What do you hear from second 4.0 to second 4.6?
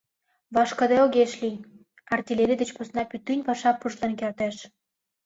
кертеш.